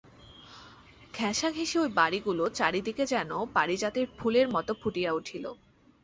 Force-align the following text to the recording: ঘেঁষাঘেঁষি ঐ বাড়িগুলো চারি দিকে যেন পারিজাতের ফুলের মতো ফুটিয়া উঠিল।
ঘেঁষাঘেঁষি 1.13 1.77
ঐ 1.79 1.87
বাড়িগুলো 1.91 2.43
চারি 2.49 2.79
দিকে 2.81 3.03
যেন 3.05 3.31
পারিজাতের 3.55 4.07
ফুলের 4.17 4.47
মতো 4.49 4.71
ফুটিয়া 4.81 5.11
উঠিল। 5.13 5.45